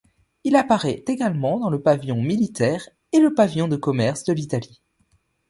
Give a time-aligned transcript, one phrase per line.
[0.43, 4.81] Il apparaît également dans le pavillon militaire et le pavillon de commerce de l'Italie.